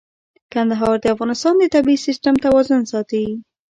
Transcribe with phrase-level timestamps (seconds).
[0.53, 3.25] کندهار د افغانستان د طبعي سیسټم توازن ساتي.